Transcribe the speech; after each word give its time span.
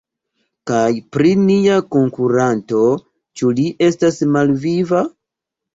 Kaj 0.71 0.87
pri 1.15 1.33
nia 1.43 1.77
konkuranto, 1.97 2.83
ĉu 3.41 3.55
li 3.61 3.71
estas 3.91 4.23
malviva? 4.35 5.07